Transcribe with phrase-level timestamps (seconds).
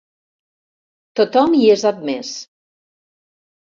[1.21, 2.35] Tothom hi és admès.